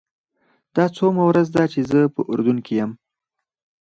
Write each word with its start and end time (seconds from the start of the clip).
دا 0.75 0.85
څوومه 0.95 1.23
ورځ 1.29 1.47
ده 1.55 1.63
چې 1.73 1.79
زه 1.91 1.99
په 2.13 2.21
اردن 2.31 2.57
کې 2.65 2.73
یم. 2.79 2.91